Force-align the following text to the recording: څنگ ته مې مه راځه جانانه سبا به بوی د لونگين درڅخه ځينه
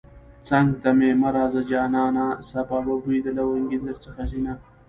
څنگ 0.47 0.67
ته 0.81 0.89
مې 0.97 1.11
مه 1.21 1.29
راځه 1.37 1.61
جانانه 1.71 2.25
سبا 2.49 2.77
به 2.85 2.95
بوی 3.03 3.17
د 3.25 3.27
لونگين 3.37 3.81
درڅخه 3.85 4.23
ځينه 4.31 4.53